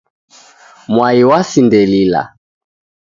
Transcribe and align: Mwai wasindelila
Mwai 0.93 1.21
wasindelila 1.29 2.21